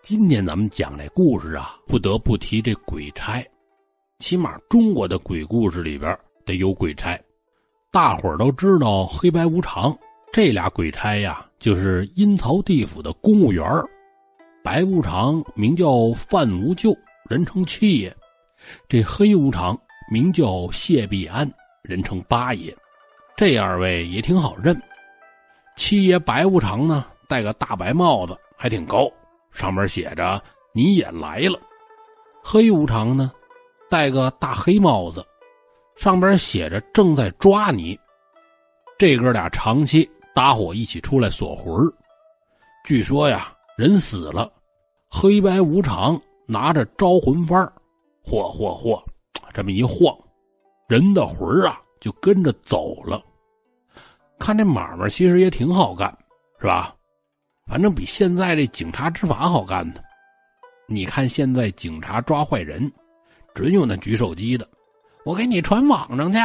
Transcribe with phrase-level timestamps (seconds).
[0.00, 3.44] 今天咱们讲这故事啊，不得不提这鬼差。
[4.20, 6.16] 起码中国的鬼故事里边
[6.46, 7.18] 得有鬼差。
[7.90, 9.96] 大伙儿都知道黑白无常
[10.32, 13.66] 这俩鬼差呀，就是阴曹地府的公务员
[14.62, 16.96] 白无常名叫范无咎，
[17.28, 18.10] 人称七爷；
[18.88, 19.78] 这黑无常
[20.10, 21.50] 名叫谢必安，
[21.82, 22.74] 人称八爷。
[23.36, 24.80] 这二位也挺好认。
[25.76, 29.10] 七爷白无常呢，戴个大白帽子，还挺高。
[29.50, 31.60] 上面写着“你也来了”，
[32.42, 33.32] 黑无常呢，
[33.90, 35.24] 戴个大黑帽子，
[35.96, 37.98] 上边写着“正在抓你”。
[38.98, 41.72] 这哥俩长期搭伙一起出来锁魂
[42.84, 44.50] 据说呀，人死了，
[45.08, 47.68] 黑白无常拿着招魂幡
[48.24, 49.02] 嚯嚯嚯，
[49.52, 50.16] 这么一晃，
[50.88, 53.22] 人的魂啊就跟着走了。
[54.38, 56.16] 看这买卖其实也挺好干，
[56.60, 56.94] 是吧？
[57.68, 60.00] 反正比现在这警察执法好干呢。
[60.86, 62.90] 你看现在警察抓坏人，
[63.54, 64.66] 准有那举手机的，
[65.24, 66.38] 我给你传网上去。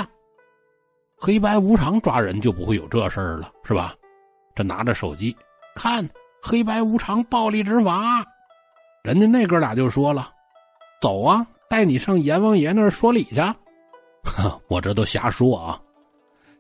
[1.16, 3.96] 黑白无常抓人就不会有这事儿了，是吧？
[4.54, 5.34] 这拿着手机
[5.74, 6.08] 看
[6.42, 8.24] 黑白无常暴力执法，
[9.04, 10.30] 人家那哥俩就说了
[11.02, 13.42] ：“走啊，带你上阎王爷那儿说理去。”
[14.68, 15.82] 我这都瞎说啊。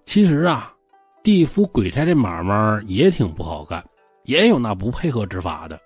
[0.06, 0.74] 其实啊，
[1.22, 3.84] 地府鬼差这买卖也挺不好干。
[4.26, 5.80] 也有那不配合执法的。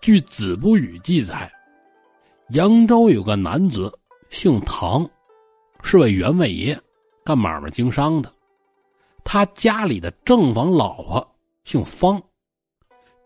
[0.00, 1.50] 据《子不语》记载，
[2.50, 3.92] 扬州有个男子
[4.30, 5.08] 姓唐，
[5.82, 6.78] 是位员外爷，
[7.24, 8.32] 干买卖经商的。
[9.22, 12.20] 他家里的正房老婆姓方，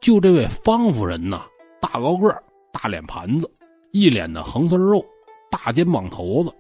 [0.00, 1.46] 就这位方夫人呐，
[1.80, 2.28] 大高个
[2.72, 3.50] 大脸盘子，
[3.92, 5.02] 一脸的横丝肉，
[5.50, 6.52] 大肩膀头子。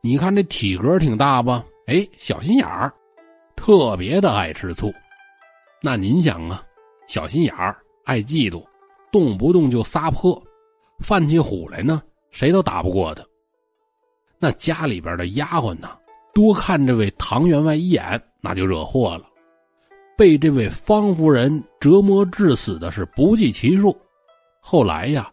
[0.00, 1.64] 你看这体格挺大吧？
[1.88, 2.90] 哎，小心眼儿，
[3.56, 4.90] 特别的爱吃醋。
[5.82, 6.64] 那您想啊？
[7.06, 8.64] 小心眼儿，爱嫉妒，
[9.12, 10.42] 动不动就撒泼，
[11.00, 13.24] 犯起虎来呢，谁都打不过他。
[14.38, 15.96] 那家里边的丫鬟呢，
[16.34, 19.26] 多看这位唐员外一眼，那就惹祸了，
[20.16, 23.96] 被这位方夫人折磨致死的是不计其数。
[24.60, 25.30] 后来呀，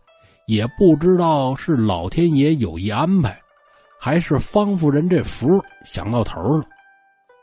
[0.47, 3.37] 也不知道是老天爷有意安排，
[3.99, 5.47] 还是方夫人这福
[5.83, 6.65] 想到头了，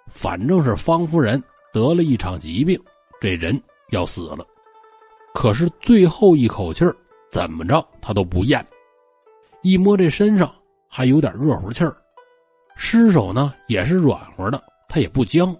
[0.06, 1.42] 反正是方夫人
[1.72, 2.80] 得了一场疾病，
[3.20, 3.60] 这人。
[3.90, 4.46] 要死了，
[5.34, 6.96] 可是最后一口气儿
[7.30, 8.64] 怎么着他都不咽。
[9.62, 10.52] 一摸这身上
[10.88, 11.96] 还有点热乎气儿，
[12.76, 15.54] 尸首呢也是软和的，他也不僵。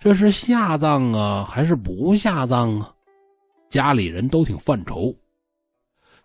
[0.00, 2.94] 这是下葬啊，还是不下葬啊？
[3.68, 5.14] 家里人都挺犯愁。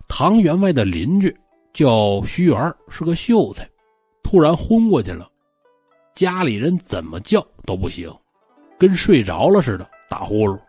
[0.07, 1.35] 唐员外的邻居
[1.73, 3.67] 叫徐元，是个秀才，
[4.23, 5.27] 突然昏过去了，
[6.13, 8.13] 家里人怎么叫都不行，
[8.77, 10.59] 跟睡着了似的，打呼噜。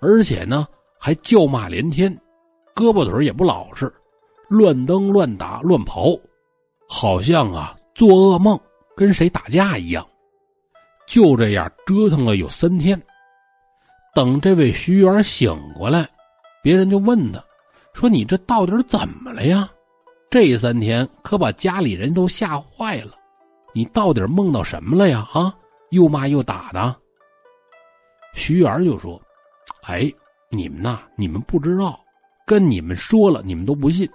[0.00, 0.66] 而且呢，
[0.98, 2.12] 还叫骂连天，
[2.74, 3.92] 胳膊腿也不老实，
[4.48, 6.20] 乱蹬乱打乱刨，
[6.88, 8.58] 好像啊做噩梦
[8.96, 10.06] 跟谁打架一样。
[11.06, 13.00] 就这样折腾了有三天，
[14.14, 16.08] 等这位徐元醒过来，
[16.62, 17.42] 别人就问他，
[17.92, 19.68] 说：“你这到底怎么了呀？
[20.30, 23.14] 这三天可把家里人都吓坏了，
[23.72, 25.26] 你到底梦到什么了呀？
[25.32, 25.52] 啊，
[25.90, 26.94] 又骂又打的。”
[28.34, 29.20] 徐元就说。
[29.82, 30.12] 哎，
[30.50, 31.98] 你们呐，你们不知道，
[32.46, 34.08] 跟你们说了，你们都不信。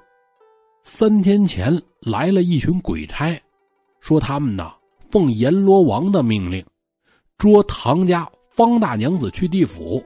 [0.84, 3.42] 三天前来了一群鬼差，
[4.02, 4.76] 说他们呐
[5.10, 6.64] 奉阎罗王的命令，
[7.38, 10.04] 捉唐家方大娘子去地府。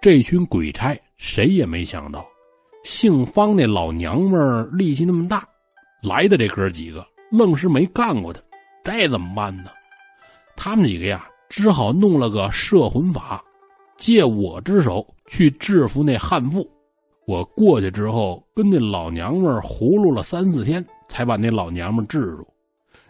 [0.00, 2.26] 这群鬼差谁也没想到，
[2.84, 5.46] 姓方那老娘们力气那么大，
[6.02, 8.40] 来的这哥几个愣是没干过他，
[8.84, 9.70] 这怎么办呢？
[10.56, 13.42] 他们几个呀，只好弄了个摄魂法。
[13.98, 16.66] 借我之手去制服那悍妇，
[17.26, 22.46] 我过去之后跟那老娘们葫芦了三四天，才把那老娘们制住。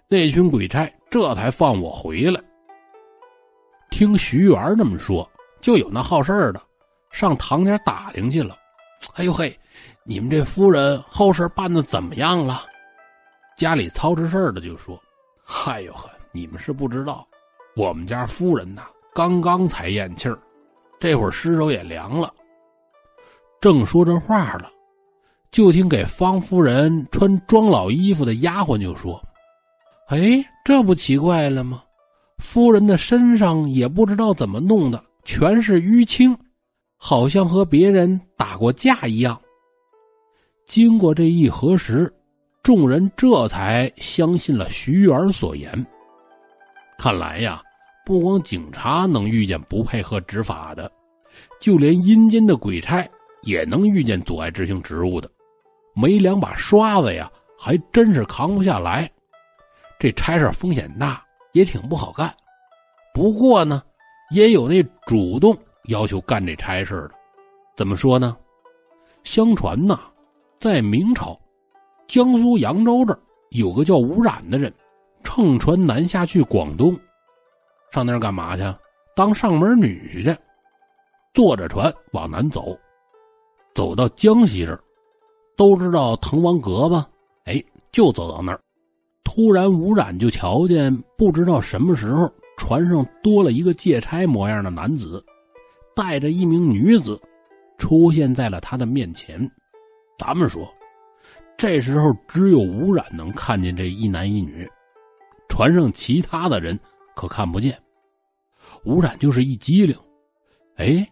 [0.08, 2.40] 那群鬼差这才放我回来。
[3.90, 5.30] 听徐元这么说，
[5.60, 6.60] 就有那好事的
[7.12, 8.56] 上堂家打听去了。
[9.14, 9.56] 哎呦嘿，
[10.04, 12.62] 你们这夫人后事办的怎么样了？
[13.58, 14.98] 家里操持事的就说
[15.44, 17.26] ：“嗨呦呵，你们是不知道，
[17.76, 18.82] 我们家夫人呐，
[19.14, 20.38] 刚刚才咽气儿。”
[21.00, 22.32] 这会儿尸首也凉了，
[23.60, 24.70] 正说这话了，
[25.52, 29.22] 就听给方夫人穿装老衣服的丫鬟就说
[30.08, 31.82] ：“哎，这不奇怪了吗？
[32.38, 36.36] 夫人的身上也不知道怎么弄的，全是淤青，
[36.96, 39.40] 好像和别人打过架一样。”
[40.66, 42.12] 经过这一核实，
[42.62, 45.86] 众人这才相信了徐元所言。
[46.98, 47.62] 看来呀。
[48.08, 50.90] 不光警察能遇见不配合执法的，
[51.60, 53.06] 就连阴间的鬼差
[53.42, 55.30] 也能遇见阻碍执行职务的，
[55.94, 59.06] 没两把刷子呀，还真是扛不下来。
[59.98, 61.22] 这差事风险大，
[61.52, 62.34] 也挺不好干。
[63.12, 63.82] 不过呢，
[64.30, 65.54] 也有那主动
[65.90, 67.10] 要求干这差事的。
[67.76, 68.34] 怎么说呢？
[69.22, 70.00] 相传呐，
[70.58, 71.38] 在明朝，
[72.06, 73.20] 江苏扬州这儿
[73.50, 74.72] 有个叫吴冉的人，
[75.22, 76.98] 乘船南下去广东，
[77.90, 78.62] 上那儿干嘛去？
[79.16, 80.40] 当上门女婿去。
[81.34, 82.76] 坐着船往南走，
[83.74, 84.80] 走到江西这儿，
[85.56, 87.08] 都知道滕王阁吧？
[87.44, 87.62] 哎，
[87.92, 88.60] 就走到那儿，
[89.22, 95.24] 突然吴冉就瞧见，不知道什么时候船上多了一个借差模样的男子，
[95.94, 97.20] 带着一名女子，
[97.76, 99.48] 出现在了他的面前。
[100.18, 100.68] 咱们说，
[101.56, 104.68] 这时候只有吴冉能看见这一男一女，
[105.48, 106.76] 船上其他的人
[107.18, 107.76] 可看不见。
[108.84, 109.96] 吴冉就是一机灵，
[110.76, 111.04] 哎。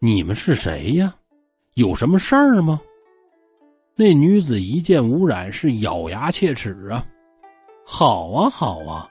[0.00, 1.14] 你们是谁呀？
[1.74, 2.78] 有什么事儿吗？
[3.96, 7.06] 那女子一见吴冉，是咬牙切齿啊！
[7.86, 9.08] 好啊，好啊，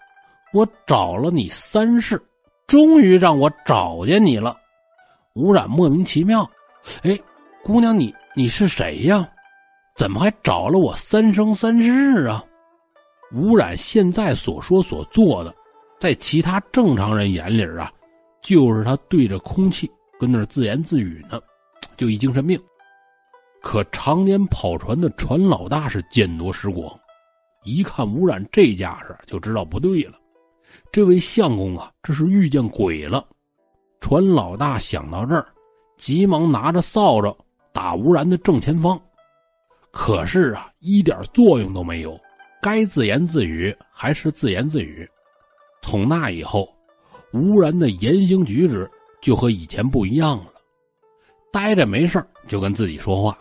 [0.53, 2.21] 我找了你三世，
[2.67, 4.55] 终于让我找见你了。
[5.33, 6.47] 吴冉莫名其妙，
[7.01, 7.17] 哎，
[7.63, 9.27] 姑娘，你你是谁呀？
[9.95, 12.43] 怎么还找了我三生三世啊？
[13.33, 15.55] 吴冉现在所说所做的，
[16.03, 17.89] 在其他正常人眼里啊，
[18.41, 19.89] 就是他对着空气。
[20.19, 21.39] 跟那儿自言自语呢，
[21.95, 22.59] 就一精神病。
[23.61, 26.93] 可常年跑船的船老大是见多识广，
[27.63, 30.19] 一看吴冉这架势，就知道不对了。
[30.91, 33.25] 这位相公啊，这是遇见鬼了。
[34.01, 35.47] 船老大想到这儿，
[35.95, 37.33] 急忙拿着扫帚
[37.71, 39.01] 打吴然的正前方，
[39.89, 42.19] 可是啊，一点作用都没有。
[42.61, 45.09] 该自言自语还是自言自语。
[45.83, 46.67] 从那以后，
[47.33, 48.89] 吴然的言行举止。
[49.21, 50.51] 就和以前不一样了，
[51.49, 53.37] 待着没事就跟自己说话。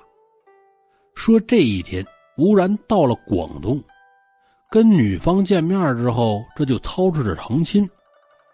[1.17, 2.07] 说这一天，
[2.39, 3.83] 吴然到了广东，
[4.71, 7.85] 跟女方见面之后，这就操持着成亲，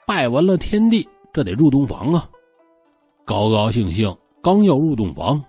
[0.06, 2.26] 拜完了天地，这得入洞房啊。
[3.26, 5.44] 高高兴兴刚要入洞房，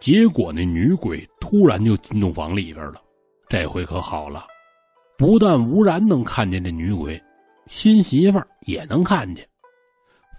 [0.00, 3.02] 结果那女鬼突然就进洞房里边了。
[3.50, 4.46] 这回可好了，
[5.18, 7.22] 不但吴然能看见这女鬼，
[7.68, 9.46] 新媳妇也能看见。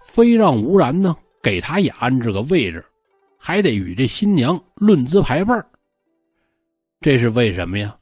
[0.02, 2.84] 非让吴然呢给他也安置个位置，
[3.38, 5.64] 还得与这新娘论资排辈儿
[7.00, 7.96] 这是为什么呀？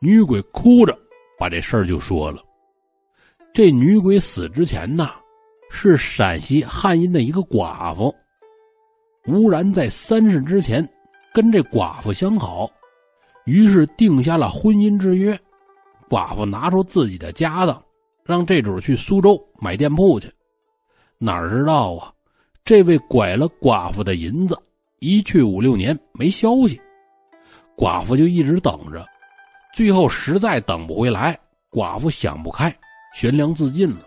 [0.00, 0.96] 女鬼哭着
[1.38, 2.44] 把这事儿就说了。
[3.52, 5.14] 这女鬼死之前呐，
[5.70, 8.14] 是陕西汉阴的一个寡妇。
[9.26, 10.88] 吴然在三世之前
[11.34, 12.70] 跟这寡妇相好，
[13.44, 15.36] 于是定下了婚姻之约。
[16.08, 17.82] 寡妇拿出自己的家当，
[18.28, 20.30] 让这主去苏州买店铺去。
[21.16, 22.12] 哪知道啊，
[22.62, 24.54] 这位拐了寡妇的银子，
[24.98, 26.78] 一去五六年没消息，
[27.74, 29.02] 寡妇就一直等着，
[29.72, 31.38] 最后实在等不回来，
[31.70, 32.70] 寡妇想不开，
[33.14, 34.06] 悬梁自尽了。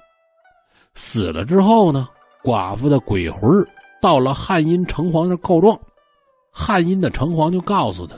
[0.94, 2.08] 死了之后呢，
[2.44, 3.50] 寡妇的鬼魂
[4.00, 5.76] 到了汉阴城隍那告状，
[6.52, 8.16] 汉阴的城隍就告诉他：“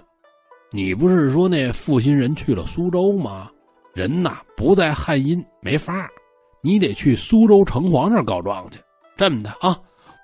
[0.70, 3.50] 你不是说那负心人去了苏州吗？
[3.94, 6.10] 人呐不在汉阴，没法。”
[6.65, 8.79] 你得去苏州城隍那儿告状去，
[9.18, 9.77] 这么的啊，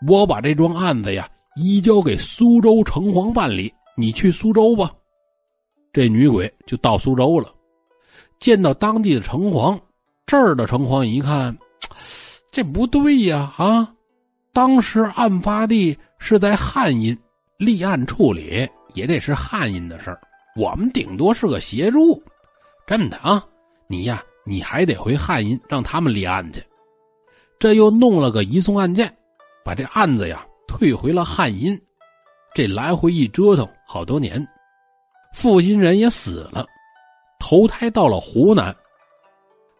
[0.08, 4.89] 我把这桩案子呀移交给苏州城隍办理，你去苏州吧。
[5.91, 7.53] 这女鬼就到苏州了，
[8.39, 9.77] 见到当地的城隍，
[10.25, 11.53] 这儿的城隍一看，
[12.51, 13.94] 这不对呀啊！
[14.53, 17.17] 当时案发地是在汉阴，
[17.58, 20.22] 立案处理也得是汉阴的事儿，
[20.55, 22.24] 我们顶多是个协助，
[22.88, 23.46] 这么的啊，
[23.89, 24.24] 你呀。
[24.46, 26.63] 你还得回汉阴让他们立案去，
[27.60, 29.15] 这又弄了个移送案件，
[29.63, 31.79] 把这案子呀退回了汉阴。
[32.55, 34.43] 这来回一折腾好多年，
[35.36, 36.65] 负心人也死了，
[37.39, 38.75] 投胎到了湖南。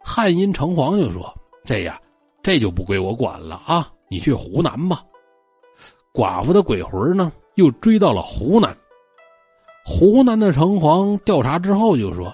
[0.04, 1.34] 汉阴城隍就说
[1.66, 2.00] ：“这呀，
[2.44, 5.04] 这就不归我管了啊，你去湖南吧。”
[6.14, 8.78] 寡妇的鬼魂呢，又追到了湖南。
[9.84, 12.32] 湖南的城隍调查之后就说。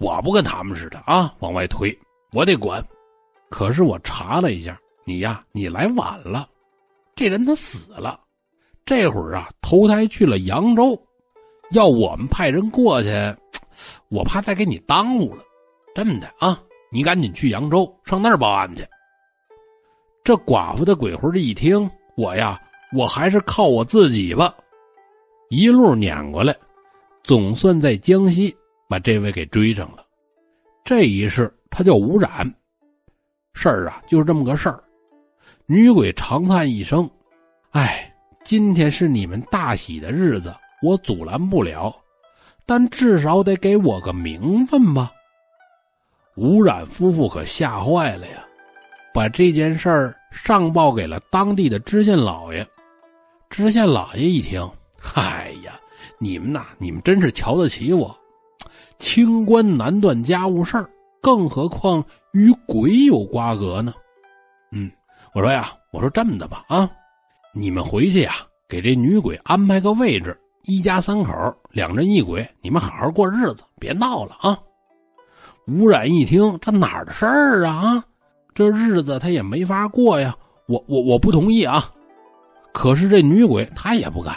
[0.00, 1.96] 我不跟他们似的啊，往外推，
[2.32, 2.84] 我得管。
[3.50, 6.48] 可是我查了一下，你呀，你来晚了。
[7.16, 8.20] 这人他死了，
[8.86, 11.00] 这会儿啊，投胎去了扬州。
[11.72, 13.10] 要我们派人过去，
[14.08, 15.42] 我怕再给你耽误了。
[15.94, 16.60] 这么的啊，
[16.92, 18.86] 你赶紧去扬州，上那儿报案去。
[20.22, 22.60] 这寡妇的鬼魂这一听，我呀，
[22.94, 24.54] 我还是靠我自己吧。
[25.48, 26.54] 一路撵过来，
[27.22, 28.54] 总算在江西。
[28.88, 30.04] 把这位给追上了，
[30.82, 32.50] 这一世他叫吴冉，
[33.52, 34.82] 事儿啊就是这么个事儿。
[35.66, 37.08] 女鬼长叹一声
[37.72, 38.10] ：“哎，
[38.42, 41.94] 今天是你们大喜的日子，我阻拦不了，
[42.64, 45.12] 但至少得给我个名分吧。”
[46.34, 48.42] 吴冉夫妇可吓坏了呀，
[49.12, 52.66] 把这件事儿上报给了当地的知县老爷。
[53.50, 54.66] 知县老爷一听，
[55.14, 55.78] 哎呀，
[56.18, 58.17] 你们呐，你们真是瞧得起我。
[58.98, 60.88] 清官难断家务事儿，
[61.20, 63.94] 更何况与鬼有瓜葛呢？
[64.72, 64.90] 嗯，
[65.32, 66.90] 我说呀，我说这么的吧，啊，
[67.52, 68.34] 你们回去呀，
[68.68, 71.32] 给这女鬼安排个位置，一家三口，
[71.70, 74.58] 两人一鬼，你们好好过日子，别闹了啊。
[75.66, 77.72] 吴冉一听，这哪的事儿啊？
[77.74, 78.04] 啊，
[78.54, 80.34] 这日子他也没法过呀。
[80.66, 81.90] 我我我不同意啊！
[82.74, 84.34] 可是这女鬼她也不干，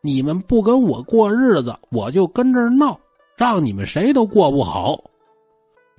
[0.00, 2.98] 你们不跟我过日子，我就跟这儿闹，
[3.40, 5.02] 让你们谁都过不好，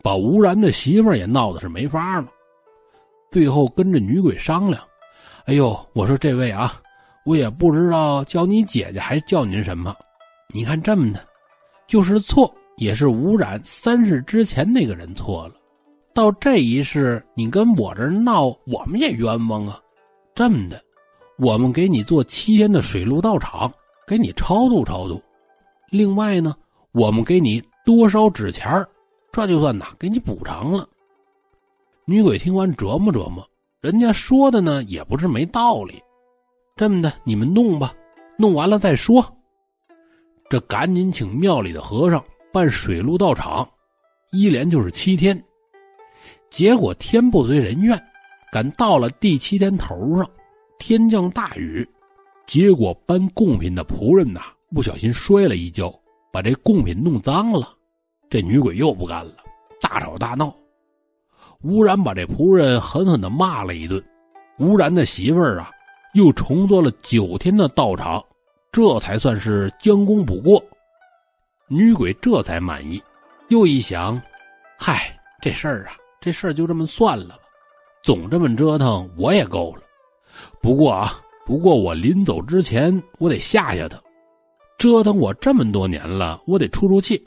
[0.03, 2.27] 把吴然的媳妇也闹得是没法了。
[3.31, 4.79] 最后跟着女鬼商量
[5.48, 6.79] ：“哎呦，我说这位啊，
[7.25, 9.95] 我也不知道叫你姐姐还叫您什么。
[10.53, 11.27] 你看这么的，
[11.88, 15.55] 就是错。”也是吴然三世之前那个人错了，
[16.15, 19.79] 到这一世你跟我这闹，我们也冤枉啊！
[20.33, 20.81] 这么的，
[21.38, 23.71] 我们给你做七天的水陆道场，
[24.07, 25.21] 给你超度超度。
[25.89, 26.55] 另外呢，
[26.91, 28.69] 我们给你多烧纸钱
[29.31, 30.88] 这就算呐给你补偿了。
[32.05, 33.48] 女鬼听完琢磨琢磨，
[33.79, 36.01] 人家说的呢也不是没道理。
[36.75, 37.93] 这么的，你们弄吧，
[38.38, 39.25] 弄完了再说。
[40.50, 42.24] 这赶紧请庙里的和尚。
[42.53, 43.65] 办水陆道场，
[44.33, 45.41] 一连就是七天，
[46.50, 47.98] 结果天不遂人愿，
[48.51, 50.29] 赶到了第七天头上，
[50.77, 51.88] 天降大雨，
[52.45, 54.41] 结果搬贡品的仆人呐
[54.75, 55.89] 不小心摔了一跤，
[56.31, 57.73] 把这贡品弄脏了，
[58.29, 59.33] 这女鬼又不干了，
[59.81, 60.53] 大吵大闹，
[61.61, 64.01] 吴然把这仆人狠狠的骂了一顿，
[64.57, 65.69] 吴然的媳妇儿啊
[66.13, 68.23] 又重做了九天的道场，
[68.71, 70.63] 这才算是将功补过。
[71.67, 73.01] 女鬼这才满意，
[73.50, 74.21] 又一想，
[74.77, 77.39] 嗨，这事儿啊，这事儿就这么算了吧，
[78.03, 79.83] 总这么折腾我也够了。
[80.61, 84.01] 不过啊，不过我临走之前，我得吓吓他，
[84.81, 87.23] 折腾我这么多年了，我得出出气。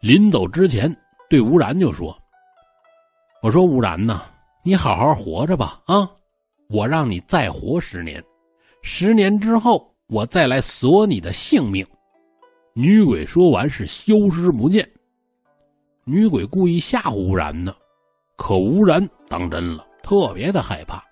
[0.00, 0.90] 临走之前，
[1.28, 2.18] 对吴然就说
[3.42, 4.22] ：“我说吴然呐，
[4.62, 6.10] 你好好活着吧，啊，
[6.70, 8.24] 我让你再活十年，
[8.80, 11.86] 十年之后我再来索你的性命。”
[12.72, 14.90] 女鬼说完是消失不见。
[16.04, 17.74] 女鬼故意吓唬吴然呢，
[18.36, 21.04] 可吴然当真了，特别的害怕。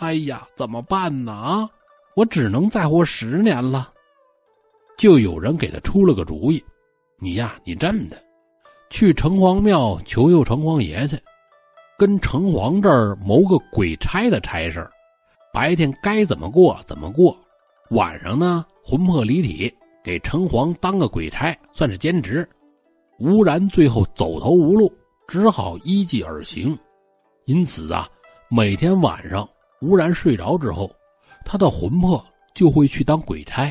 [0.00, 1.32] 哎呀，怎么办呢？
[1.32, 1.70] 啊，
[2.14, 3.94] 我只能再活十年了。
[4.98, 6.62] 就有人给他出了个主意：
[7.18, 8.22] 你呀，你这么的，
[8.90, 11.16] 去城隍庙求求城隍爷去，
[11.96, 14.86] 跟城隍这儿谋个鬼差的差事
[15.54, 17.34] 白天该怎么过怎么过，
[17.90, 19.72] 晚上呢魂魄离体。
[20.04, 22.48] 给城隍当个鬼差，算是兼职。
[23.18, 24.90] 吴然最后走投无路，
[25.26, 26.78] 只好依计而行。
[27.44, 28.08] 因此啊，
[28.48, 29.46] 每天晚上
[29.82, 30.90] 吴然睡着之后，
[31.44, 32.24] 他的魂魄
[32.54, 33.70] 就会去当鬼差。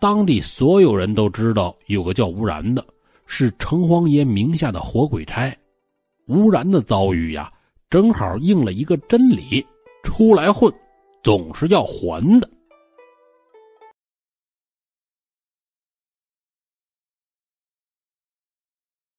[0.00, 2.84] 当地所有人都知道有个叫吴然的，
[3.26, 5.52] 是城隍爷名下的活鬼差。
[6.26, 7.50] 吴然的遭遇呀，
[7.90, 9.66] 正好应了一个真理：
[10.04, 10.72] 出来混，
[11.22, 12.48] 总是要还的。